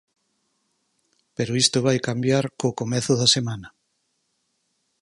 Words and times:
Pero 1.35 1.57
isto 1.63 1.85
vai 1.87 1.97
cambiar 2.09 2.45
co 2.59 2.77
comezo 2.81 3.13
da 3.21 3.27
semana. 3.35 3.69